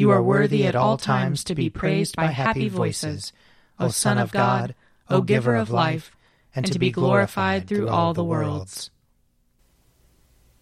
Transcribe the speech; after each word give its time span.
You 0.00 0.12
are 0.12 0.22
worthy 0.22 0.64
at 0.64 0.74
all 0.74 0.96
times 0.96 1.44
to 1.44 1.54
be 1.54 1.68
praised 1.68 2.16
by 2.16 2.28
happy 2.28 2.70
voices, 2.70 3.34
O 3.78 3.88
Son 3.88 4.16
of 4.16 4.32
God, 4.32 4.74
O 5.10 5.20
Giver 5.20 5.54
of 5.54 5.68
life, 5.68 6.16
and 6.54 6.64
to 6.72 6.78
be 6.78 6.90
glorified 6.90 7.68
through 7.68 7.90
all 7.90 8.14
the 8.14 8.24
worlds. 8.24 8.88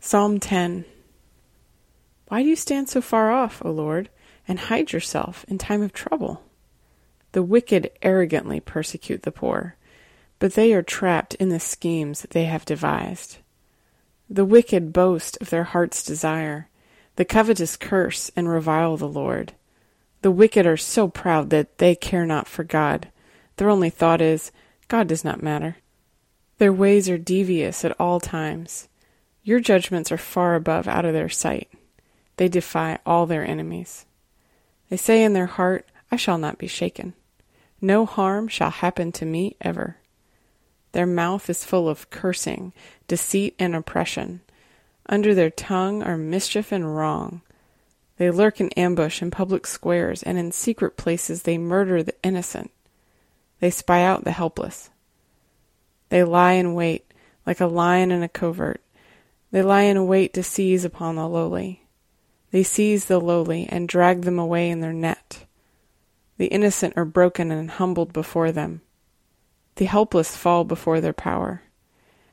Psalm 0.01 0.41
10 0.41 0.85
Why 2.27 2.43
do 2.43 2.49
you 2.49 2.57
stand 2.57 2.89
so 2.89 3.01
far 3.01 3.31
off, 3.31 3.65
O 3.65 3.71
Lord, 3.71 4.11
and 4.49 4.59
hide 4.59 4.91
yourself 4.91 5.45
in 5.47 5.57
time 5.57 5.83
of 5.83 5.93
trouble? 5.93 6.43
The 7.31 7.45
wicked 7.45 7.93
arrogantly 8.03 8.59
persecute 8.59 9.23
the 9.23 9.31
poor, 9.31 9.77
but 10.41 10.55
they 10.55 10.73
are 10.73 10.83
trapped 10.83 11.37
in 11.37 11.49
the 11.49 11.61
schemes 11.61 12.27
they 12.31 12.47
have 12.47 12.65
devised. 12.65 13.39
The 14.29 14.45
wicked 14.45 14.93
boast 14.93 15.39
of 15.41 15.51
their 15.51 15.63
heart's 15.63 16.03
desire. 16.03 16.69
The 17.19 17.25
covetous 17.25 17.77
curse 17.77 18.31
and 18.37 18.49
revile 18.49 18.97
the 18.97 19.09
Lord. 19.09 19.55
The 20.23 20.31
wicked 20.31 20.69
are 20.69 20.77
so 20.77 21.09
proud 21.09 21.51
that 21.51 21.79
they 21.79 21.97
care 21.97 22.25
not 22.25 22.47
for 22.47 22.63
God. 22.63 23.09
Their 23.57 23.69
only 23.69 23.91
thought 23.91 24.21
is, 24.21 24.53
God 24.87 25.09
does 25.09 25.25
not 25.25 25.43
matter. 25.43 25.79
Their 26.59 26.73
ways 26.73 27.09
are 27.09 27.19
devious 27.19 27.85
at 27.85 27.99
all 27.99 28.21
times. 28.21 28.87
Your 29.43 29.59
judgments 29.59 30.13
are 30.13 30.17
far 30.17 30.55
above 30.55 30.87
out 30.87 31.05
of 31.05 31.13
their 31.13 31.29
sight. 31.29 31.69
They 32.37 32.47
defy 32.47 33.01
all 33.05 33.27
their 33.27 33.45
enemies. 33.45 34.07
They 34.89 34.97
say 34.97 35.25
in 35.25 35.33
their 35.33 35.47
heart, 35.47 35.89
I 36.13 36.17
shall 36.17 36.39
not 36.39 36.57
be 36.57 36.69
shaken. 36.69 37.15
No 37.81 38.07
harm 38.07 38.47
shall 38.47 38.71
happen 38.71 39.11
to 39.11 39.27
me 39.27 39.57
ever. 39.61 39.97
Their 40.93 41.05
mouth 41.05 41.51
is 41.51 41.65
full 41.65 41.89
of 41.89 42.11
cursing, 42.11 42.73
deceit, 43.09 43.57
and 43.59 43.75
oppression. 43.75 44.41
Under 45.09 45.35
their 45.35 45.51
tongue 45.51 46.03
are 46.03 46.17
mischief 46.17 46.71
and 46.71 46.97
wrong. 46.97 47.41
They 48.19 48.31
lurk 48.31 48.61
in 48.61 48.69
ambush 48.71 49.23
in 49.23 49.31
public 49.31 49.67
squares, 49.67 50.23
and 50.23 50.37
in 50.37 50.53
secret 50.53 50.97
places 50.97 51.43
they 51.43 51.57
murder 51.57 52.03
the 52.03 52.15
innocent. 52.23 52.71
They 53.61 53.71
spy 53.71 54.03
out 54.03 54.25
the 54.25 54.33
helpless. 54.33 54.91
They 56.11 56.25
lie 56.25 56.53
in 56.53 56.75
wait, 56.75 57.13
like 57.47 57.61
a 57.61 57.67
lion 57.67 58.11
in 58.11 58.23
a 58.23 58.29
covert. 58.29 58.83
They 59.51 59.63
lie 59.63 59.83
in 59.83 60.07
wait 60.07 60.35
to 60.35 60.43
seize 60.43 60.85
upon 60.85 61.17
the 61.17 61.29
lowly. 61.29 61.85
They 62.51 62.63
seize 62.63 63.07
the 63.07 63.21
lowly 63.21 63.67
and 63.69 63.89
drag 63.89 64.23
them 64.23 64.39
away 64.39 64.69
in 64.69 64.81
their 64.81 64.93
net. 64.93 65.47
The 66.39 66.47
innocent 66.47 66.95
are 66.97 67.05
broken 67.05 67.51
and 67.51 67.71
humbled 67.71 68.13
before 68.13 68.53
them. 68.53 68.83
The 69.77 69.87
helpless 69.87 70.37
fall 70.37 70.65
before 70.65 71.01
their 71.01 71.13
power. 71.13 71.63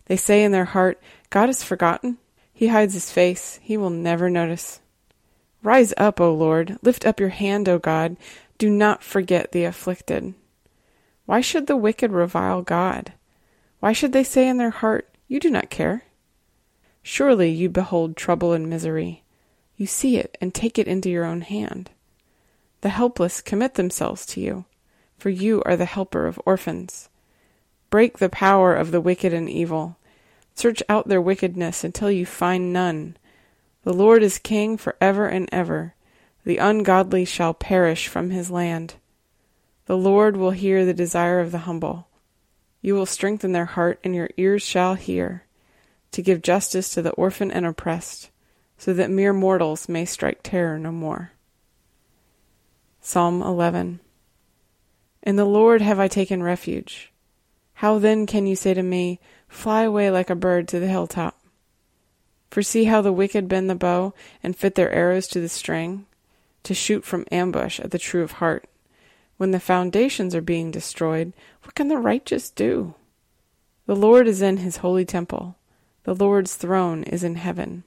They 0.06 0.18
say 0.18 0.44
in 0.44 0.52
their 0.52 0.66
heart, 0.66 1.02
God 1.30 1.50
is 1.50 1.64
forgotten. 1.64 2.18
He 2.58 2.68
hides 2.68 2.94
his 2.94 3.12
face. 3.12 3.60
He 3.62 3.76
will 3.76 3.90
never 3.90 4.30
notice. 4.30 4.80
Rise 5.62 5.94
up, 5.98 6.22
O 6.22 6.34
Lord. 6.34 6.80
Lift 6.82 7.06
up 7.06 7.20
your 7.20 7.30
hand, 7.30 7.68
O 7.68 7.78
God. 7.78 8.16
Do 8.58 8.70
not 8.70 9.04
forget 9.04 9.52
the 9.52 9.66
afflicted. 9.66 10.34
Why 11.26 11.42
should 11.42 11.68
the 11.68 11.76
wicked 11.76 12.14
revile 12.14 12.62
God? 12.62 13.12
Why 13.82 13.92
should 13.92 14.14
they 14.14 14.24
say 14.24 14.48
in 14.48 14.58
their 14.58 14.70
heart, 14.70 15.10
You 15.28 15.42
do 15.42 15.52
not 15.52 15.70
care? 15.70 16.06
Surely 17.04 17.52
you 17.52 17.68
behold 17.68 18.16
trouble 18.16 18.54
and 18.54 18.70
misery. 18.70 19.24
You 19.76 19.86
see 19.86 20.16
it 20.16 20.38
and 20.40 20.54
take 20.54 20.80
it 20.80 20.88
into 20.88 21.10
your 21.10 21.26
own 21.26 21.42
hand. 21.42 21.90
The 22.80 22.90
helpless 22.90 23.42
commit 23.42 23.74
themselves 23.74 24.26
to 24.28 24.40
you, 24.40 24.64
for 25.18 25.30
you 25.30 25.62
are 25.66 25.76
the 25.76 25.84
helper 25.84 26.26
of 26.26 26.40
orphans. 26.46 27.10
Break 27.90 28.20
the 28.20 28.30
power 28.30 28.74
of 28.74 28.92
the 28.92 29.02
wicked 29.02 29.34
and 29.34 29.50
evil. 29.50 29.98
Search 30.56 30.82
out 30.88 31.10
their 31.10 31.22
wickedness 31.22 31.84
until 31.84 32.10
you 32.10 32.26
find 32.26 32.72
none. 32.72 33.18
The 33.84 33.94
Lord 33.94 34.24
is 34.24 34.40
king 34.40 34.78
for 34.78 34.96
ever 35.02 35.28
and 35.28 35.50
ever. 35.52 35.94
The 36.46 36.58
ungodly 36.58 37.26
shall 37.26 37.54
perish 37.54 38.08
from 38.08 38.30
his 38.30 38.50
land. 38.50 38.96
The 39.86 39.98
Lord 39.98 40.38
will 40.38 40.52
hear 40.52 40.86
the 40.86 40.94
desire 40.94 41.40
of 41.40 41.52
the 41.52 41.60
humble. 41.60 42.08
You 42.82 42.96
will 42.96 43.06
strengthen 43.06 43.52
their 43.52 43.66
heart, 43.66 44.00
and 44.04 44.16
your 44.16 44.30
ears 44.38 44.64
shall 44.64 44.96
hear, 44.96 45.44
to 46.12 46.22
give 46.22 46.42
justice 46.42 46.94
to 46.94 47.02
the 47.02 47.12
orphan 47.12 47.52
and 47.52 47.66
oppressed, 47.66 48.30
so 48.78 48.94
that 48.94 49.12
mere 49.12 49.34
mortals 49.34 49.90
may 49.90 50.06
strike 50.06 50.42
terror 50.42 50.80
no 50.80 50.92
more. 50.92 51.32
Psalm 53.02 53.42
11 53.42 54.00
In 55.22 55.36
the 55.36 55.46
Lord 55.46 55.82
have 55.82 56.00
I 56.00 56.08
taken 56.08 56.42
refuge. 56.42 57.12
How 57.76 58.00
then 58.00 58.26
can 58.26 58.48
you 58.48 58.56
say 58.56 58.74
to 58.74 58.84
me, 58.84 59.20
Fly 59.48 59.84
away 59.84 60.12
like 60.12 60.30
a 60.30 60.36
bird 60.36 60.68
to 60.70 60.80
the 60.80 60.88
hilltop? 60.88 61.40
For 62.52 62.62
see 62.62 62.86
how 62.86 63.02
the 63.02 63.14
wicked 63.14 63.48
bend 63.48 63.70
the 63.70 63.76
bow 63.76 64.14
and 64.42 64.56
fit 64.56 64.76
their 64.76 64.92
arrows 64.92 65.28
to 65.28 65.42
the 65.42 65.50
string, 65.50 66.06
to 66.64 66.74
shoot 66.74 67.04
from 67.04 67.26
ambush 67.32 67.80
at 67.80 67.92
the 67.92 68.00
true 68.00 68.24
of 68.24 68.34
heart. 68.34 68.70
When 69.38 69.52
the 69.52 69.60
foundations 69.60 70.34
are 70.34 70.42
being 70.42 70.72
destroyed, 70.72 71.34
what 71.64 71.76
can 71.76 71.90
the 71.90 71.98
righteous 71.98 72.50
do? 72.50 72.96
The 73.86 73.96
Lord 73.96 74.28
is 74.28 74.42
in 74.42 74.58
his 74.58 74.78
holy 74.78 75.06
temple. 75.06 75.58
The 76.04 76.16
Lord's 76.16 76.56
throne 76.56 77.04
is 77.04 77.24
in 77.24 77.36
heaven. 77.36 77.84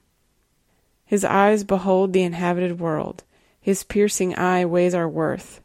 His 1.05 1.25
eyes 1.25 1.63
behold 1.63 2.13
the 2.13 2.21
inhabited 2.21 2.79
world. 2.79 3.23
His 3.59 3.83
piercing 3.83 4.37
eye 4.37 4.65
weighs 4.65 4.93
our 4.93 5.09
worth. 5.09 5.61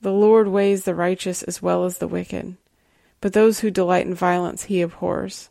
The 0.00 0.12
Lord 0.12 0.48
weighs 0.48 0.84
the 0.84 0.94
righteous 0.94 1.42
as 1.42 1.60
well 1.60 1.84
as 1.84 1.98
the 1.98 2.08
wicked, 2.08 2.56
but 3.22 3.32
those 3.32 3.60
who 3.60 3.70
delight 3.70 4.04
in 4.04 4.14
violence 4.14 4.64
he 4.64 4.82
abhors. 4.82 5.48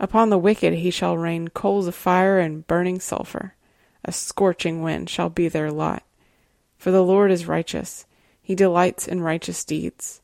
Upon 0.00 0.30
the 0.30 0.38
wicked 0.38 0.72
he 0.72 0.90
shall 0.90 1.16
rain 1.16 1.48
coals 1.48 1.86
of 1.86 1.94
fire 1.94 2.40
and 2.40 2.66
burning 2.66 2.98
sulphur. 2.98 3.54
A 4.04 4.10
scorching 4.10 4.82
wind 4.82 5.10
shall 5.10 5.28
be 5.28 5.48
their 5.48 5.70
lot. 5.70 6.02
For 6.78 6.90
the 6.90 7.04
Lord 7.04 7.30
is 7.30 7.46
righteous. 7.46 8.06
He 8.40 8.54
delights 8.54 9.06
in 9.06 9.20
righteous 9.20 9.62
deeds, 9.62 10.22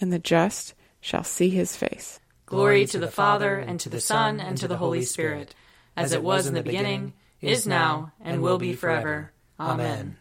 and 0.00 0.12
the 0.12 0.18
just 0.18 0.74
shall 1.00 1.24
see 1.24 1.50
his 1.50 1.76
face. 1.76 2.20
Glory 2.46 2.86
to 2.86 2.98
the 2.98 3.10
Father, 3.10 3.58
and 3.58 3.78
to 3.80 3.90
the 3.90 4.00
Son, 4.00 4.40
and 4.40 4.56
to 4.58 4.68
the 4.68 4.78
Holy 4.78 5.02
Spirit, 5.02 5.54
as 5.96 6.12
it 6.12 6.22
was 6.22 6.46
in 6.46 6.54
the 6.54 6.62
beginning, 6.62 7.12
is 7.40 7.66
now, 7.66 8.12
and 8.20 8.40
will 8.40 8.58
be 8.58 8.72
forever. 8.72 9.32
Amen. 9.60 10.16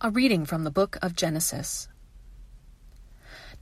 A 0.00 0.10
reading 0.10 0.44
from 0.44 0.64
the 0.64 0.70
book 0.70 0.98
of 1.02 1.16
Genesis. 1.16 1.88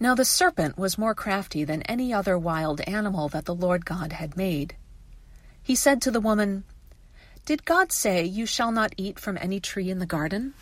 Now 0.03 0.15
the 0.15 0.25
serpent 0.25 0.79
was 0.79 0.97
more 0.97 1.15
crafty 1.15 1.63
than 1.63 1.83
any 1.83 2.11
other 2.11 2.39
wild 2.39 2.81
animal 2.83 3.29
that 3.29 3.45
the 3.45 3.55
Lord 3.55 3.85
God 3.85 4.15
had 4.15 4.35
made. 4.35 4.75
He 5.63 5.77
said 5.77 6.01
to 6.03 6.11
the 6.11 6.23
woman, 6.23 6.65
Did 7.45 7.67
God 7.67 7.93
say, 7.93 8.25
You 8.25 8.47
shall 8.47 8.73
not 8.73 8.95
eat 8.97 9.19
from 9.19 9.37
any 9.39 9.61
tree 9.61 9.91
in 9.91 9.99
the 9.99 10.07
garden? 10.07 10.55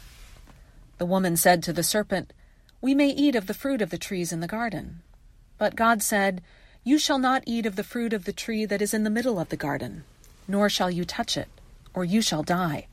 The 0.99 1.07
woman 1.07 1.37
said 1.37 1.63
to 1.63 1.73
the 1.73 1.85
serpent, 1.85 2.33
We 2.81 2.97
may 2.97 3.11
eat 3.11 3.37
of 3.37 3.47
the 3.47 3.55
fruit 3.55 3.81
of 3.81 3.91
the 3.91 3.97
trees 3.97 4.33
in 4.33 4.41
the 4.41 4.49
garden. 4.49 5.03
But 5.57 5.77
God 5.77 6.03
said, 6.03 6.43
You 6.83 6.99
shall 6.99 7.21
not 7.21 7.45
eat 7.47 7.65
of 7.65 7.77
the 7.77 7.85
fruit 7.85 8.13
of 8.13 8.25
the 8.25 8.33
tree 8.33 8.65
that 8.65 8.83
is 8.83 8.93
in 8.93 9.05
the 9.05 9.11
middle 9.11 9.39
of 9.39 9.51
the 9.51 9.57
garden, 9.57 10.03
nor 10.49 10.69
shall 10.69 10.91
you 10.91 11.05
touch 11.05 11.37
it, 11.37 11.49
or 11.95 12.05
you 12.05 12.21
shall 12.23 12.43
die. 12.43 12.89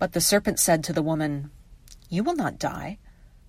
But 0.00 0.14
the 0.14 0.20
serpent 0.20 0.58
said 0.58 0.82
to 0.84 0.92
the 0.92 1.02
woman, 1.02 1.52
You 2.10 2.24
will 2.24 2.34
not 2.34 2.58
die, 2.58 2.98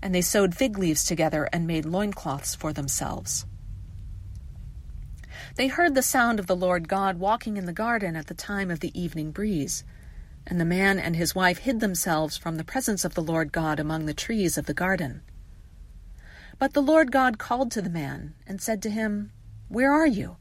And 0.00 0.14
they 0.14 0.20
sewed 0.20 0.54
fig 0.54 0.78
leaves 0.78 1.04
together 1.04 1.48
and 1.52 1.66
made 1.66 1.84
loincloths 1.84 2.54
for 2.54 2.72
themselves. 2.72 3.46
They 5.56 5.68
heard 5.68 5.94
the 5.94 6.02
sound 6.02 6.38
of 6.38 6.46
the 6.46 6.56
Lord 6.56 6.88
God 6.88 7.18
walking 7.18 7.56
in 7.56 7.66
the 7.66 7.72
garden 7.72 8.14
at 8.14 8.26
the 8.26 8.34
time 8.34 8.70
of 8.70 8.80
the 8.80 8.98
evening 8.98 9.32
breeze. 9.32 9.84
And 10.46 10.60
the 10.60 10.64
man 10.64 10.98
and 10.98 11.16
his 11.16 11.34
wife 11.34 11.58
hid 11.58 11.80
themselves 11.80 12.36
from 12.36 12.56
the 12.56 12.64
presence 12.64 13.04
of 13.04 13.14
the 13.14 13.22
Lord 13.22 13.52
God 13.52 13.80
among 13.80 14.06
the 14.06 14.14
trees 14.14 14.56
of 14.56 14.66
the 14.66 14.74
garden. 14.74 15.22
But 16.58 16.74
the 16.74 16.82
Lord 16.82 17.12
God 17.12 17.38
called 17.38 17.70
to 17.72 17.82
the 17.82 17.90
man 17.90 18.34
and 18.46 18.60
said 18.60 18.82
to 18.82 18.90
him, 18.90 19.32
Where 19.68 19.92
are 19.92 20.06
you? 20.06 20.36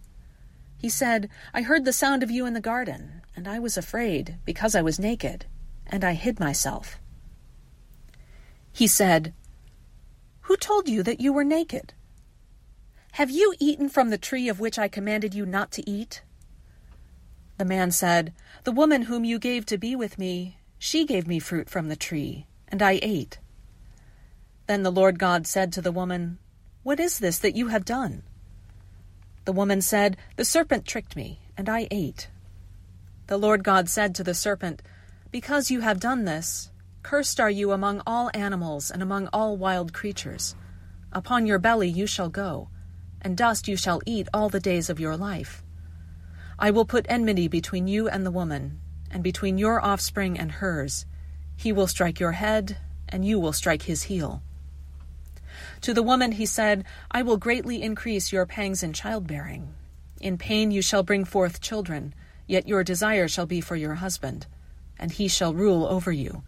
He 0.78 0.90
said, 0.90 1.30
I 1.54 1.64
heard 1.64 1.86
the 1.86 1.94
sound 1.94 2.24
of 2.24 2.32
you 2.32 2.46
in 2.46 2.54
the 2.54 2.62
garden, 2.62 3.22
and 3.36 3.48
I 3.48 3.60
was 3.60 3.78
afraid, 3.78 4.38
because 4.46 4.76
I 4.76 4.82
was 4.82 5.00
naked, 5.00 5.46
and 5.88 6.04
I 6.04 6.14
hid 6.14 6.40
myself. 6.40 7.00
He 8.72 8.88
said, 8.88 9.34
Who 10.48 10.56
told 10.56 10.88
you 10.88 11.04
that 11.04 11.20
you 11.20 11.34
were 11.34 11.44
naked? 11.44 11.94
Have 13.12 13.30
you 13.30 13.54
eaten 13.60 13.90
from 13.90 14.12
the 14.12 14.18
tree 14.18 14.48
of 14.48 14.62
which 14.62 14.80
I 14.80 14.88
commanded 14.88 15.36
you 15.36 15.46
not 15.46 15.74
to 15.74 15.90
eat? 15.90 16.22
The 17.58 17.66
man 17.66 17.92
said, 17.92 18.32
The 18.64 18.72
woman 18.72 19.04
whom 19.04 19.26
you 19.26 19.40
gave 19.40 19.66
to 19.66 19.78
be 19.78 19.94
with 19.94 20.18
me, 20.18 20.58
she 20.80 21.06
gave 21.06 21.28
me 21.28 21.40
fruit 21.40 21.70
from 21.70 21.90
the 21.90 21.98
tree, 21.98 22.48
and 22.70 22.82
I 22.82 22.98
ate. 23.02 23.40
Then 24.68 24.84
the 24.84 24.92
Lord 24.92 25.20
God 25.20 25.46
said 25.46 25.74
to 25.74 25.82
the 25.82 25.92
woman, 25.92 26.38
What 26.82 27.02
is 27.02 27.20
this 27.20 27.40
that 27.40 27.58
you 27.58 27.68
have 27.68 27.84
done? 27.84 28.24
The 29.44 29.52
woman 29.52 29.82
said, 29.82 30.16
The 30.38 30.46
serpent 30.46 30.86
tricked 30.86 31.18
me, 31.18 31.42
and 31.58 31.68
I 31.68 31.90
ate. 31.92 32.30
The 33.28 33.38
Lord 33.38 33.66
God 33.66 33.90
said 33.90 34.16
to 34.16 34.24
the 34.24 34.34
serpent, 34.34 34.82
Because 35.30 35.72
you 35.72 35.82
have 35.82 36.00
done 36.00 36.24
this, 36.24 36.72
cursed 37.08 37.40
are 37.40 37.50
you 37.50 37.72
among 37.72 38.02
all 38.06 38.30
animals 38.34 38.92
and 38.92 39.02
among 39.02 39.30
all 39.32 39.56
wild 39.56 39.94
creatures. 39.94 40.58
Upon 41.14 41.46
your 41.46 41.58
belly 41.58 41.88
you 41.88 42.06
shall 42.06 42.28
go, 42.28 42.68
and 43.22 43.38
dust 43.38 43.66
you 43.66 43.78
shall 43.78 44.02
eat 44.06 44.28
all 44.34 44.50
the 44.50 44.60
days 44.60 44.90
of 44.90 45.00
your 45.00 45.16
life. 45.16 45.64
I 46.60 46.70
will 46.70 46.84
put 46.84 47.06
enmity 47.08 47.48
between 47.48 47.88
you 47.88 48.10
and 48.10 48.26
the 48.26 48.38
woman, 48.40 48.82
and 49.10 49.24
between 49.24 49.58
your 49.58 49.80
offspring 49.80 50.38
and 50.38 50.52
hers. 50.52 51.06
He 51.56 51.72
will 51.72 51.88
strike 51.88 52.20
your 52.20 52.34
head, 52.34 52.78
and 53.08 53.24
you 53.24 53.40
will 53.40 53.54
strike 53.54 53.84
his 53.84 54.04
heel. 54.04 54.44
To 55.84 55.94
the 55.94 56.04
woman 56.04 56.34
he 56.34 56.46
said, 56.46 56.84
I 57.10 57.22
will 57.22 57.38
greatly 57.38 57.82
increase 57.82 58.34
your 58.34 58.46
pangs 58.46 58.84
in 58.84 58.92
childbearing. 58.92 59.74
In 60.20 60.38
pain 60.38 60.72
you 60.72 60.82
shall 60.82 61.04
bring 61.04 61.24
forth 61.24 61.62
children, 61.62 62.14
yet 62.48 62.68
your 62.68 62.84
desire 62.84 63.30
shall 63.30 63.46
be 63.46 63.62
for 63.62 63.78
your 63.78 63.96
husband, 63.96 64.46
and 65.00 65.10
he 65.10 65.30
shall 65.30 65.54
rule 65.54 65.86
over 65.86 66.12
you. 66.12 66.44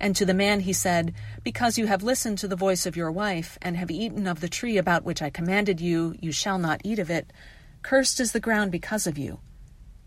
And 0.00 0.16
to 0.16 0.24
the 0.24 0.34
man 0.34 0.60
he 0.60 0.72
said, 0.72 1.14
Because 1.44 1.76
you 1.76 1.86
have 1.86 2.02
listened 2.02 2.38
to 2.38 2.48
the 2.48 2.56
voice 2.56 2.86
of 2.86 2.96
your 2.96 3.12
wife, 3.12 3.58
and 3.60 3.76
have 3.76 3.90
eaten 3.90 4.26
of 4.26 4.40
the 4.40 4.48
tree 4.48 4.78
about 4.78 5.04
which 5.04 5.20
I 5.20 5.28
commanded 5.28 5.78
you, 5.78 6.16
you 6.18 6.32
shall 6.32 6.58
not 6.58 6.80
eat 6.82 6.98
of 6.98 7.10
it. 7.10 7.30
Cursed 7.82 8.18
is 8.18 8.32
the 8.32 8.40
ground 8.40 8.72
because 8.72 9.06
of 9.06 9.18
you. 9.18 9.40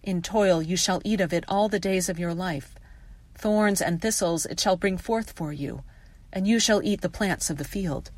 In 0.02 0.24
toil 0.24 0.64
you 0.64 0.76
shall 0.76 1.02
eat 1.06 1.22
of 1.22 1.32
it 1.32 1.46
all 1.48 1.70
the 1.70 1.80
days 1.80 2.10
of 2.10 2.18
your 2.18 2.34
life. 2.34 2.76
Thorns 3.36 3.82
and 3.82 4.02
thistles 4.02 4.48
it 4.48 4.60
shall 4.60 4.76
bring 4.76 4.98
forth 4.98 5.32
for 5.32 5.54
you, 5.54 5.84
and 6.32 6.48
you 6.48 6.60
shall 6.60 6.82
eat 6.84 7.02
the 7.02 7.10
plants 7.10 7.50
of 7.50 7.58
the 7.58 7.64
field. 7.64 8.10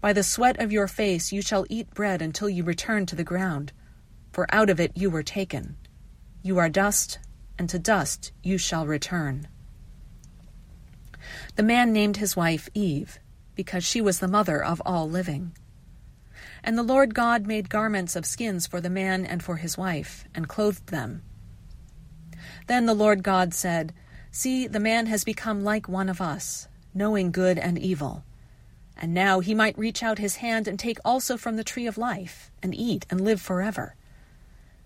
By 0.00 0.12
the 0.12 0.22
sweat 0.22 0.60
of 0.60 0.72
your 0.72 0.88
face 0.88 1.32
you 1.32 1.40
shall 1.40 1.64
eat 1.70 1.94
bread 1.94 2.20
until 2.20 2.50
you 2.50 2.64
return 2.64 3.06
to 3.06 3.16
the 3.16 3.24
ground, 3.24 3.72
for 4.30 4.52
out 4.54 4.68
of 4.68 4.78
it 4.78 4.92
you 4.94 5.10
were 5.10 5.22
taken. 5.22 5.76
You 6.42 6.58
are 6.58 6.68
dust, 6.68 7.18
and 7.58 7.68
to 7.70 7.78
dust 7.78 8.32
you 8.42 8.58
shall 8.58 8.86
return. 8.86 9.48
The 11.56 11.62
man 11.62 11.92
named 11.92 12.16
his 12.16 12.36
wife 12.36 12.68
Eve, 12.74 13.18
because 13.54 13.84
she 13.84 14.00
was 14.00 14.20
the 14.20 14.28
mother 14.28 14.62
of 14.62 14.82
all 14.84 15.08
living. 15.08 15.52
And 16.64 16.78
the 16.78 16.82
Lord 16.82 17.14
God 17.14 17.46
made 17.46 17.68
garments 17.68 18.16
of 18.16 18.26
skins 18.26 18.66
for 18.66 18.80
the 18.80 18.90
man 18.90 19.26
and 19.26 19.42
for 19.42 19.56
his 19.56 19.76
wife, 19.76 20.24
and 20.34 20.48
clothed 20.48 20.88
them. 20.88 21.22
Then 22.66 22.86
the 22.86 22.94
Lord 22.94 23.22
God 23.22 23.54
said, 23.54 23.92
See, 24.30 24.66
the 24.66 24.80
man 24.80 25.06
has 25.06 25.24
become 25.24 25.62
like 25.62 25.88
one 25.88 26.08
of 26.08 26.20
us, 26.20 26.68
knowing 26.94 27.32
good 27.32 27.58
and 27.58 27.78
evil. 27.78 28.24
And 28.96 29.12
now 29.12 29.40
he 29.40 29.54
might 29.54 29.78
reach 29.78 30.02
out 30.02 30.18
his 30.18 30.36
hand 30.36 30.68
and 30.68 30.78
take 30.78 30.98
also 31.04 31.36
from 31.36 31.56
the 31.56 31.64
tree 31.64 31.86
of 31.86 31.98
life, 31.98 32.50
and 32.62 32.74
eat 32.74 33.04
and 33.10 33.20
live 33.20 33.40
forever. 33.40 33.96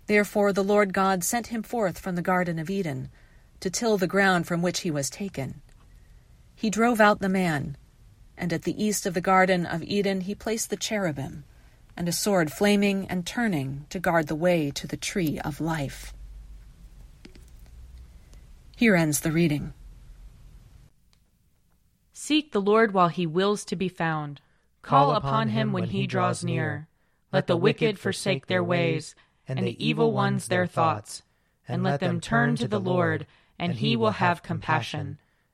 Therefore 0.06 0.52
the 0.52 0.64
Lord 0.64 0.94
God 0.94 1.22
sent 1.22 1.48
him 1.48 1.62
forth 1.62 1.98
from 1.98 2.16
the 2.16 2.22
Garden 2.22 2.58
of 2.58 2.70
Eden, 2.70 3.10
to 3.60 3.70
till 3.70 3.98
the 3.98 4.06
ground 4.06 4.46
from 4.46 4.62
which 4.62 4.80
he 4.80 4.90
was 4.90 5.10
taken. 5.10 5.60
He 6.56 6.70
drove 6.70 7.00
out 7.00 7.20
the 7.20 7.28
man, 7.28 7.76
and 8.36 8.52
at 8.52 8.62
the 8.62 8.82
east 8.82 9.06
of 9.06 9.14
the 9.14 9.20
Garden 9.20 9.64
of 9.66 9.82
Eden 9.84 10.22
he 10.22 10.34
placed 10.34 10.70
the 10.70 10.76
cherubim 10.76 11.44
and 11.96 12.08
a 12.08 12.12
sword 12.12 12.52
flaming 12.52 13.06
and 13.08 13.26
turning 13.26 13.86
to 13.88 13.98
guard 13.98 14.26
the 14.26 14.34
way 14.34 14.70
to 14.70 14.86
the 14.86 14.96
tree 14.96 15.38
of 15.40 15.60
life. 15.60 16.12
Here 18.76 18.94
ends 18.94 19.20
the 19.20 19.32
reading. 19.32 19.72
Seek 22.12 22.52
the 22.52 22.60
Lord 22.60 22.92
while 22.92 23.08
he 23.08 23.26
wills 23.26 23.64
to 23.66 23.76
be 23.76 23.88
found. 23.88 24.40
Call 24.82 25.12
upon 25.12 25.48
him 25.48 25.72
when 25.72 25.84
he 25.84 26.06
draws 26.06 26.44
near. 26.44 26.86
Let 27.32 27.46
the 27.46 27.56
wicked 27.56 27.98
forsake 27.98 28.46
their 28.46 28.62
ways, 28.62 29.14
and 29.48 29.58
the 29.58 29.84
evil 29.84 30.12
ones 30.12 30.48
their 30.48 30.66
thoughts. 30.66 31.22
And 31.66 31.82
let 31.82 32.00
them 32.00 32.20
turn 32.20 32.56
to 32.56 32.68
the 32.68 32.80
Lord, 32.80 33.26
and 33.58 33.74
he 33.74 33.96
will 33.96 34.12
have 34.12 34.42
compassion. 34.42 35.18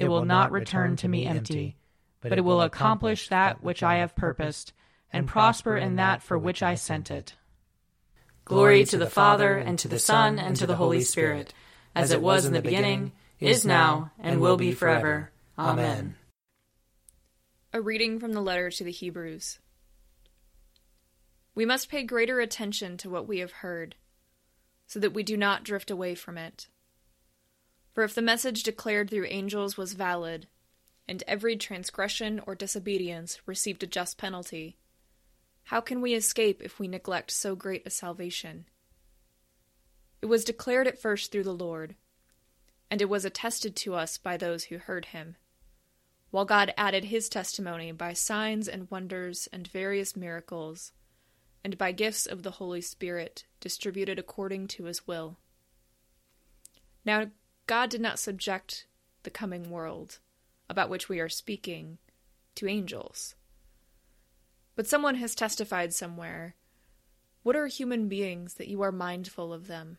It 0.00 0.08
will 0.08 0.24
not 0.24 0.52
return 0.52 0.96
to 0.96 1.08
me 1.08 1.26
empty, 1.26 1.76
but 2.20 2.38
it 2.38 2.44
will 2.44 2.62
accomplish 2.62 3.28
that 3.28 3.62
which 3.62 3.82
I 3.82 3.96
have 3.96 4.16
purposed 4.16 4.72
and 5.12 5.26
prosper 5.26 5.76
in 5.76 5.96
that 5.96 6.22
for 6.22 6.38
which 6.38 6.62
I 6.62 6.74
sent 6.74 7.10
it. 7.10 7.34
Glory 8.44 8.84
to 8.84 8.98
the 8.98 9.10
Father, 9.10 9.56
and 9.56 9.78
to 9.78 9.88
the 9.88 9.98
Son, 9.98 10.38
and 10.38 10.56
to 10.56 10.66
the 10.66 10.76
Holy 10.76 11.02
Spirit, 11.02 11.54
as 11.94 12.10
it 12.10 12.22
was 12.22 12.46
in 12.46 12.52
the 12.52 12.62
beginning, 12.62 13.12
is 13.38 13.64
now, 13.64 14.10
and 14.18 14.40
will 14.40 14.56
be 14.56 14.72
forever. 14.72 15.30
Amen. 15.58 16.16
A 17.72 17.80
reading 17.80 18.18
from 18.18 18.32
the 18.32 18.40
letter 18.40 18.70
to 18.70 18.82
the 18.82 18.90
Hebrews. 18.90 19.58
We 21.54 21.64
must 21.64 21.90
pay 21.90 22.02
greater 22.02 22.40
attention 22.40 22.96
to 22.98 23.10
what 23.10 23.28
we 23.28 23.38
have 23.38 23.52
heard, 23.52 23.96
so 24.86 24.98
that 24.98 25.14
we 25.14 25.22
do 25.22 25.36
not 25.36 25.62
drift 25.62 25.90
away 25.90 26.14
from 26.14 26.38
it. 26.38 26.68
For 27.92 28.04
if 28.04 28.14
the 28.14 28.22
message 28.22 28.62
declared 28.62 29.10
through 29.10 29.26
angels 29.28 29.76
was 29.76 29.94
valid, 29.94 30.46
and 31.08 31.24
every 31.26 31.56
transgression 31.56 32.40
or 32.46 32.54
disobedience 32.54 33.40
received 33.46 33.82
a 33.82 33.86
just 33.86 34.16
penalty, 34.16 34.76
how 35.64 35.80
can 35.80 36.00
we 36.00 36.14
escape 36.14 36.62
if 36.62 36.78
we 36.78 36.88
neglect 36.88 37.30
so 37.30 37.56
great 37.56 37.86
a 37.86 37.90
salvation? 37.90 38.66
It 40.22 40.26
was 40.26 40.44
declared 40.44 40.86
at 40.86 41.00
first 41.00 41.32
through 41.32 41.44
the 41.44 41.52
Lord, 41.52 41.96
and 42.90 43.02
it 43.02 43.08
was 43.08 43.24
attested 43.24 43.74
to 43.76 43.94
us 43.94 44.18
by 44.18 44.36
those 44.36 44.64
who 44.64 44.78
heard 44.78 45.06
him. 45.06 45.36
while 46.30 46.44
God 46.44 46.72
added 46.76 47.04
his 47.04 47.28
testimony 47.28 47.92
by 47.92 48.12
signs 48.12 48.68
and 48.68 48.90
wonders 48.90 49.48
and 49.52 49.66
various 49.66 50.16
miracles, 50.16 50.92
and 51.64 51.76
by 51.76 51.92
gifts 51.92 52.26
of 52.26 52.42
the 52.42 52.52
Holy 52.52 52.80
Spirit 52.80 53.44
distributed 53.60 54.18
according 54.18 54.68
to 54.68 54.84
his 54.84 55.06
will. 55.06 55.38
Now, 57.04 57.30
God 57.70 57.88
did 57.88 58.00
not 58.00 58.18
subject 58.18 58.88
the 59.22 59.30
coming 59.30 59.70
world, 59.70 60.18
about 60.68 60.90
which 60.90 61.08
we 61.08 61.20
are 61.20 61.28
speaking, 61.28 61.98
to 62.56 62.66
angels. 62.66 63.36
But 64.74 64.88
someone 64.88 65.14
has 65.14 65.36
testified 65.36 65.94
somewhere 65.94 66.56
What 67.44 67.54
are 67.54 67.68
human 67.68 68.08
beings 68.08 68.54
that 68.54 68.66
you 68.66 68.82
are 68.82 68.90
mindful 68.90 69.52
of 69.52 69.68
them? 69.68 69.98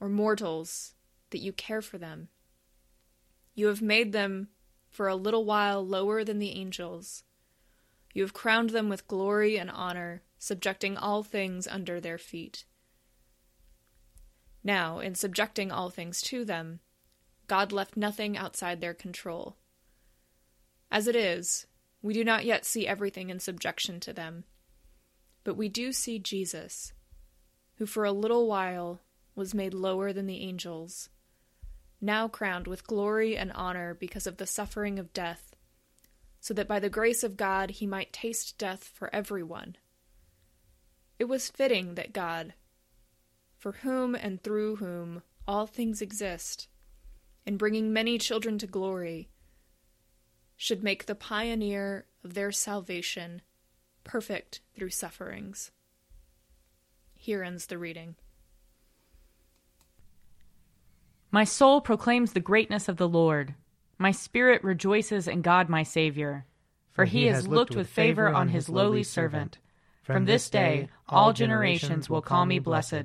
Or 0.00 0.08
mortals 0.08 0.94
that 1.30 1.38
you 1.38 1.52
care 1.52 1.82
for 1.82 1.98
them? 1.98 2.30
You 3.54 3.68
have 3.68 3.80
made 3.80 4.10
them 4.10 4.48
for 4.90 5.06
a 5.06 5.14
little 5.14 5.44
while 5.44 5.86
lower 5.86 6.24
than 6.24 6.40
the 6.40 6.50
angels. 6.50 7.22
You 8.12 8.22
have 8.22 8.34
crowned 8.34 8.70
them 8.70 8.88
with 8.88 9.06
glory 9.06 9.56
and 9.56 9.70
honor, 9.70 10.24
subjecting 10.36 10.96
all 10.96 11.22
things 11.22 11.68
under 11.68 12.00
their 12.00 12.18
feet. 12.18 12.64
Now, 14.66 14.98
in 14.98 15.14
subjecting 15.14 15.70
all 15.70 15.90
things 15.90 16.20
to 16.22 16.44
them, 16.44 16.80
God 17.46 17.70
left 17.70 17.96
nothing 17.96 18.36
outside 18.36 18.80
their 18.80 18.94
control. 18.94 19.56
As 20.90 21.06
it 21.06 21.14
is, 21.14 21.68
we 22.02 22.12
do 22.12 22.24
not 22.24 22.44
yet 22.44 22.64
see 22.64 22.84
everything 22.84 23.30
in 23.30 23.38
subjection 23.38 24.00
to 24.00 24.12
them, 24.12 24.42
but 25.44 25.56
we 25.56 25.68
do 25.68 25.92
see 25.92 26.18
Jesus, 26.18 26.92
who 27.76 27.86
for 27.86 28.04
a 28.04 28.10
little 28.10 28.48
while 28.48 29.00
was 29.36 29.54
made 29.54 29.72
lower 29.72 30.12
than 30.12 30.26
the 30.26 30.42
angels 30.42 31.10
now 32.00 32.26
crowned 32.26 32.66
with 32.66 32.86
glory 32.86 33.36
and 33.36 33.52
honor 33.52 33.94
because 33.94 34.26
of 34.26 34.36
the 34.36 34.46
suffering 34.46 34.98
of 34.98 35.12
death, 35.12 35.54
so 36.40 36.52
that 36.52 36.68
by 36.68 36.80
the 36.80 36.90
grace 36.90 37.22
of 37.22 37.36
God 37.36 37.70
he 37.70 37.86
might 37.86 38.12
taste 38.12 38.58
death 38.58 38.90
for 38.92 39.14
everyone. 39.14 39.76
It 41.20 41.24
was 41.24 41.48
fitting 41.50 41.94
that 41.94 42.12
God, 42.12 42.54
for 43.56 43.72
whom 43.72 44.14
and 44.14 44.42
through 44.42 44.76
whom 44.76 45.22
all 45.46 45.66
things 45.66 46.02
exist, 46.02 46.68
in 47.44 47.56
bringing 47.56 47.92
many 47.92 48.18
children 48.18 48.58
to 48.58 48.66
glory, 48.66 49.28
should 50.56 50.82
make 50.82 51.06
the 51.06 51.14
pioneer 51.14 52.06
of 52.24 52.34
their 52.34 52.50
salvation 52.50 53.42
perfect 54.04 54.60
through 54.74 54.90
sufferings. 54.90 55.70
Here 57.14 57.42
ends 57.42 57.66
the 57.66 57.78
reading. 57.78 58.16
My 61.30 61.44
soul 61.44 61.80
proclaims 61.80 62.32
the 62.32 62.40
greatness 62.40 62.88
of 62.88 62.96
the 62.96 63.08
Lord. 63.08 63.54
My 63.98 64.10
spirit 64.10 64.62
rejoices 64.64 65.28
in 65.28 65.42
God 65.42 65.68
my 65.68 65.82
Saviour. 65.82 66.46
For 66.92 67.04
he 67.04 67.26
has 67.26 67.46
looked 67.46 67.74
with 67.74 67.88
favor 67.88 68.28
on 68.28 68.48
his 68.48 68.68
lowly 68.68 69.02
servant. 69.02 69.58
From 70.02 70.24
this 70.24 70.48
day 70.48 70.88
all 71.08 71.32
generations 71.32 72.08
will 72.08 72.22
call 72.22 72.46
me 72.46 72.58
blessed. 72.58 73.04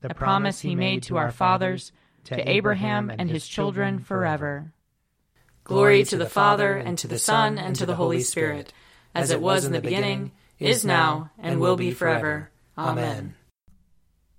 the 0.00 0.14
promise 0.14 0.60
he 0.60 0.74
made 0.74 1.02
to 1.04 1.16
our 1.16 1.30
fathers, 1.30 1.92
to 2.24 2.48
Abraham 2.48 3.10
and 3.10 3.30
his 3.30 3.46
children 3.46 3.98
forever. 3.98 4.72
Glory 5.64 6.04
to 6.04 6.16
the 6.16 6.28
Father, 6.28 6.76
and 6.76 6.98
to 6.98 7.06
the 7.06 7.18
Son, 7.18 7.58
and 7.58 7.76
to 7.76 7.86
the 7.86 7.94
Holy 7.94 8.20
Spirit, 8.20 8.72
as 9.14 9.30
it 9.30 9.40
was 9.40 9.64
in 9.64 9.72
the 9.72 9.80
beginning, 9.80 10.32
is 10.58 10.84
now, 10.84 11.30
and 11.38 11.60
will 11.60 11.76
be 11.76 11.90
forever. 11.90 12.50
Amen. 12.76 13.34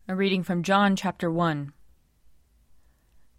A 0.07 0.15
reading 0.15 0.43
from 0.43 0.63
John 0.63 0.95
chapter 0.95 1.31
1. 1.31 1.73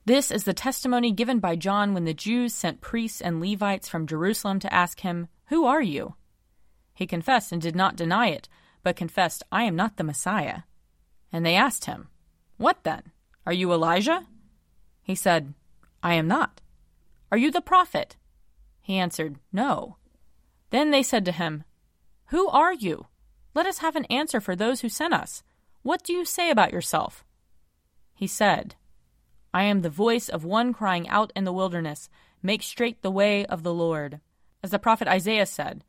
This 0.05 0.31
is 0.31 0.45
the 0.45 0.55
testimony 0.55 1.13
given 1.13 1.39
by 1.39 1.55
John 1.55 1.95
when 1.95 2.05
the 2.05 2.15
Jews 2.15 2.55
sent 2.55 2.81
priests 2.81 3.21
and 3.21 3.41
Levites 3.41 3.89
from 3.89 4.07
Jerusalem 4.07 4.59
to 4.61 4.73
ask 4.73 5.01
him, 5.01 5.29
Who 5.47 5.65
are 5.65 5.83
you? 5.83 6.17
He 6.95 7.07
confessed 7.07 7.53
and 7.53 7.63
did 7.63 7.77
not 7.77 7.97
deny 7.97 8.29
it, 8.29 8.49
but 8.83 8.97
confessed, 8.97 9.43
I 9.53 9.65
am 9.65 9.77
not 9.77 9.97
the 9.97 10.05
Messiah. 10.05 10.63
And 11.33 11.47
they 11.47 11.55
asked 11.55 11.85
him, 11.85 12.09
What 12.63 12.85
then? 12.85 13.11
Are 13.45 13.53
you 13.53 13.73
Elijah? 13.73 14.29
He 15.03 15.17
said, 15.17 15.55
I 16.01 16.15
am 16.15 16.29
not. 16.29 16.61
Are 17.33 17.37
you 17.37 17.51
the 17.51 17.61
prophet? 17.61 18.15
He 18.81 18.99
answered, 18.99 19.41
No. 19.53 19.97
Then 20.71 20.93
they 20.93 21.03
said 21.03 21.25
to 21.25 21.33
him, 21.33 21.65
Who 22.27 22.47
are 22.47 22.73
you? 22.73 23.07
Let 23.53 23.67
us 23.67 23.79
have 23.79 23.97
an 23.97 24.05
answer 24.05 24.41
for 24.41 24.55
those 24.55 24.81
who 24.81 24.89
sent 24.89 25.13
us. 25.13 25.43
What 25.83 26.05
do 26.05 26.13
you 26.13 26.25
say 26.25 26.53
about 26.53 26.73
yourself? 26.73 27.25
He 28.15 28.29
said, 28.29 28.77
I 29.53 29.65
am 29.65 29.83
the 29.83 29.91
voice 29.91 30.29
of 30.29 30.45
one 30.45 30.73
crying 30.73 31.09
out 31.09 31.33
in 31.35 31.43
the 31.43 31.53
wilderness, 31.53 32.09
Make 32.45 32.63
straight 32.63 33.03
the 33.03 33.11
way 33.11 33.45
of 33.45 33.65
the 33.65 33.75
Lord. 33.75 34.21
As 34.63 34.71
the 34.71 34.79
prophet 34.79 35.09
Isaiah 35.09 35.47
said. 35.47 35.83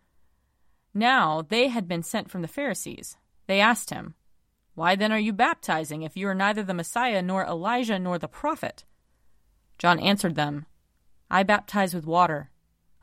Now 0.92 1.44
they 1.48 1.68
had 1.68 1.88
been 1.88 2.02
sent 2.02 2.32
from 2.32 2.42
the 2.42 2.48
Pharisees. 2.48 3.16
They 3.46 3.60
asked 3.60 3.92
him, 3.92 4.16
Why 4.76 4.96
then 4.96 5.12
are 5.12 5.20
you 5.20 5.34
baptizing, 5.34 6.02
if 6.02 6.18
you 6.18 6.28
are 6.28 6.36
neither 6.36 6.64
the 6.64 6.74
Messiah, 6.74 7.22
nor 7.22 7.46
Elijah, 7.46 8.00
nor 8.00 8.18
the 8.18 8.28
prophet? 8.28 8.86
John 9.78 10.00
answered 10.00 10.36
them, 10.36 10.66
I 11.30 11.44
baptize 11.44 11.94
with 11.94 12.06
water. 12.06 12.50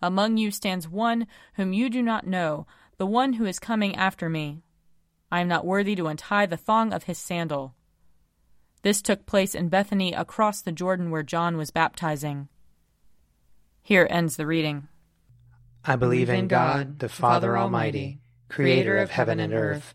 Among 0.03 0.37
you 0.37 0.51
stands 0.51 0.89
one 0.89 1.27
whom 1.55 1.73
you 1.73 1.91
do 1.91 2.03
not 2.03 2.27
know, 2.27 2.67
the 2.97 3.07
one 3.07 3.35
who 3.35 3.45
is 3.45 3.59
coming 3.59 3.95
after 3.97 4.29
me. 4.29 4.63
I 5.31 5.41
am 5.41 5.49
not 5.49 5.67
worthy 5.67 5.95
to 5.97 6.09
untie 6.09 6.47
the 6.47 6.57
thong 6.57 6.93
of 6.93 7.05
his 7.05 7.19
sandal. 7.19 7.75
This 8.83 9.03
took 9.03 9.27
place 9.27 9.55
in 9.55 9.69
Bethany 9.69 10.13
across 10.13 10.63
the 10.63 10.73
Jordan 10.73 11.11
where 11.11 11.23
John 11.23 11.57
was 11.57 11.71
baptizing. 11.71 12.49
Here 13.83 14.07
ends 14.11 14.37
the 14.37 14.47
reading. 14.47 14.89
I 15.85 15.97
believe 15.97 16.29
in 16.29 16.49
God, 16.49 16.99
the 16.99 17.09
Father 17.09 17.57
Almighty, 17.57 18.21
creator 18.49 18.99
of 18.99 19.11
heaven 19.11 19.39
and 19.39 19.53
earth. 19.53 19.95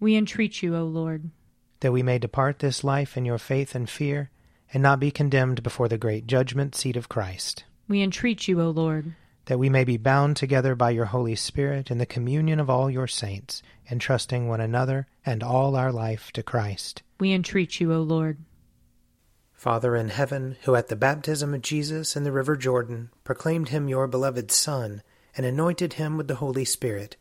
We 0.00 0.16
entreat 0.16 0.62
you, 0.62 0.74
O 0.74 0.84
Lord. 0.84 1.30
That 1.80 1.92
we 1.92 2.02
may 2.02 2.18
depart 2.18 2.58
this 2.58 2.82
life 2.82 3.18
in 3.18 3.26
your 3.26 3.36
faith 3.36 3.74
and 3.74 3.88
fear, 3.88 4.30
and 4.72 4.82
not 4.82 4.98
be 4.98 5.10
condemned 5.10 5.62
before 5.62 5.88
the 5.88 5.98
great 5.98 6.26
judgment 6.26 6.74
seat 6.74 6.96
of 6.96 7.10
Christ. 7.10 7.64
We 7.86 8.02
entreat 8.02 8.48
you, 8.48 8.62
O 8.62 8.70
Lord. 8.70 9.14
That 9.44 9.58
we 9.58 9.68
may 9.68 9.84
be 9.84 9.98
bound 9.98 10.38
together 10.38 10.74
by 10.74 10.90
your 10.90 11.06
Holy 11.06 11.34
Spirit 11.34 11.90
in 11.90 11.98
the 11.98 12.06
communion 12.06 12.58
of 12.60 12.70
all 12.70 12.90
your 12.90 13.06
saints, 13.06 13.62
entrusting 13.90 14.48
one 14.48 14.60
another 14.60 15.06
and 15.26 15.42
all 15.42 15.76
our 15.76 15.92
life 15.92 16.32
to 16.32 16.42
Christ. 16.42 17.02
We 17.18 17.34
entreat 17.34 17.78
you, 17.78 17.92
O 17.92 18.00
Lord. 18.00 18.38
Father 19.52 19.96
in 19.96 20.08
heaven, 20.08 20.56
who 20.62 20.74
at 20.74 20.88
the 20.88 20.96
baptism 20.96 21.52
of 21.52 21.60
Jesus 21.60 22.16
in 22.16 22.24
the 22.24 22.32
river 22.32 22.56
Jordan 22.56 23.10
proclaimed 23.24 23.68
him 23.68 23.88
your 23.88 24.06
beloved 24.06 24.50
Son, 24.50 25.02
and 25.36 25.44
anointed 25.44 25.94
him 25.94 26.16
with 26.16 26.28
the 26.28 26.36
Holy 26.36 26.64
Spirit, 26.64 27.16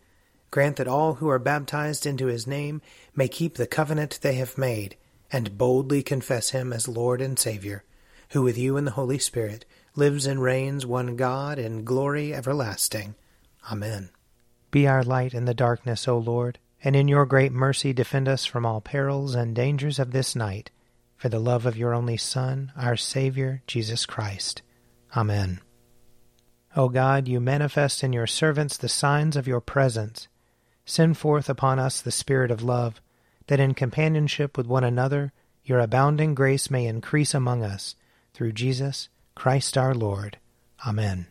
grant 0.52 0.78
that 0.78 0.88
all 0.88 1.16
who 1.16 1.30
are 1.30 1.40
baptized 1.40 2.06
into 2.06 2.28
his 2.28 2.48
name 2.48 2.82
may 3.16 3.28
keep 3.28 3.56
the 3.56 3.68
covenant 3.68 4.20
they 4.22 4.36
have 4.36 4.58
made, 4.58 4.96
and 5.32 5.58
boldly 5.58 6.02
confess 6.02 6.50
him 6.50 6.74
as 6.74 6.88
Lord 6.88 7.22
and 7.22 7.38
Saviour, 7.38 7.84
who 8.30 8.42
with 8.42 8.58
you 8.58 8.78
and 8.78 8.88
the 8.88 8.92
Holy 8.92 9.20
Spirit 9.20 9.66
lives 9.96 10.26
and 10.26 10.42
reigns 10.42 10.86
one 10.86 11.16
God 11.16 11.60
in 11.60 11.84
glory 11.84 12.34
everlasting. 12.34 13.16
Amen. 13.72 14.10
Be 14.72 14.88
our 14.88 15.04
light 15.04 15.34
in 15.34 15.46
the 15.46 15.54
darkness, 15.54 16.08
O 16.08 16.18
Lord, 16.18 16.60
and 16.84 16.96
in 16.96 17.08
your 17.08 17.26
great 17.26 17.52
mercy 17.52 17.92
defend 17.92 18.28
us 18.28 18.46
from 18.46 18.66
all 18.66 18.82
perils 18.82 19.36
and 19.36 19.56
dangers 19.56 20.00
of 20.00 20.12
this 20.12 20.36
night, 20.36 20.72
for 21.18 21.30
the 21.30 21.40
love 21.40 21.66
of 21.66 21.76
your 21.76 21.94
only 21.94 22.18
Son, 22.18 22.72
our 22.78 22.96
Saviour, 22.96 23.62
Jesus 23.68 24.06
Christ. 24.06 24.62
Amen. 25.16 25.60
O 26.76 26.88
God, 26.88 27.28
you 27.28 27.40
manifest 27.40 28.04
in 28.04 28.14
your 28.14 28.28
servants 28.28 28.78
the 28.78 28.88
signs 28.88 29.36
of 29.36 29.48
your 29.48 29.60
presence. 29.60 30.28
Send 30.90 31.20
forth 31.20 31.50
upon 31.50 31.78
us 31.78 32.02
the 32.02 32.10
Spirit 32.10 32.50
of 32.50 32.64
love, 32.64 33.00
that 33.46 33.60
in 33.60 33.76
companionship 33.76 34.58
with 34.58 34.66
one 34.66 34.84
another 34.84 35.32
your 35.64 35.78
abounding 35.78 36.34
grace 36.34 36.72
may 36.72 36.88
increase 36.88 37.36
among 37.36 37.62
us, 37.62 37.94
through 38.34 38.54
Jesus 38.54 39.08
Christ 39.36 39.78
our 39.78 39.94
Lord. 39.94 40.40
Amen. 40.88 41.28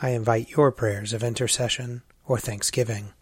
I 0.00 0.12
invite 0.12 0.48
your 0.48 0.72
prayers 0.72 1.12
of 1.12 1.22
intercession 1.22 2.00
or 2.24 2.38
thanksgiving. 2.38 3.12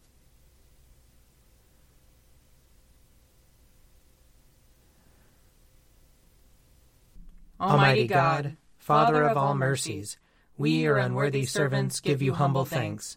Almighty 7.60 8.06
God, 8.06 8.56
Father 8.78 9.24
of 9.24 9.36
all 9.36 9.56
mercies, 9.56 10.18
we, 10.56 10.82
your 10.82 10.98
unworthy 10.98 11.46
servants, 11.46 11.98
give 11.98 12.22
you 12.22 12.34
humble 12.34 12.64
thanks 12.64 13.16